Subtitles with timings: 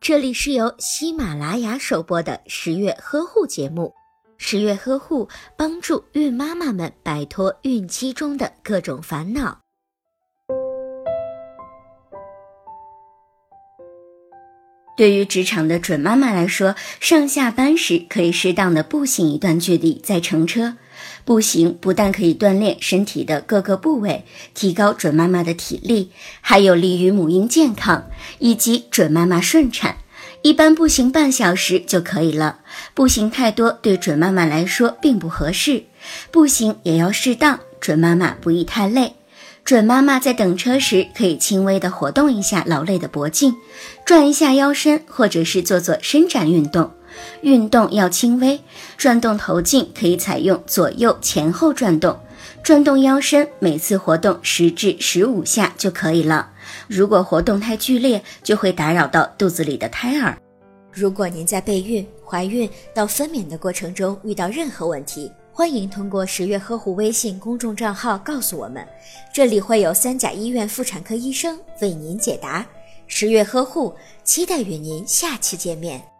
[0.00, 3.94] 这里是由喜马拉雅首播的十月呵护节目。
[4.36, 9.60] 十月呵护帮助孕妈妈们摆脱孕期中的各种烦恼。
[14.96, 20.76] 对于职场的准妈妈来说，上下班时可以适当的步行一段距离再乘车。
[21.24, 26.10] 步行不但可以锻炼身体的各个部位，提高准妈妈的体力，
[26.40, 28.08] 还有利于母婴健康
[28.38, 29.98] 以及准妈妈顺产。
[30.42, 32.58] 一般步行半小时就可以了，
[32.92, 35.84] 步行太多对准妈妈来说并不合适，
[36.30, 39.14] 步行也要适当，准妈妈不宜太累。
[39.64, 43.56] 准妈妈在等车时可以轻微的活动一下劳累的脖颈，
[44.04, 46.92] 转一下腰身，或者是做做伸展运动。
[47.42, 48.60] 运动要轻微，
[48.96, 52.18] 转动头颈可以采用左右前后转动，
[52.62, 56.50] 转动腰身，每次活动十至十五下就可以了。
[56.88, 60.36] 如果活动太剧烈，就会打扰到肚子里的胎儿。
[60.92, 68.86] 如果您在备孕、怀孕到分娩的过程中遇到任何问题，欢迎通过十月呵护微信公众账号告诉我们，
[69.32, 72.64] 这里会有三甲医院妇产科医生为您解答。
[73.06, 76.13] 十月呵护，期待与您下期见面。